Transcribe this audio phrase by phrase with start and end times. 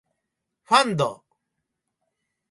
[0.63, 1.23] ファンド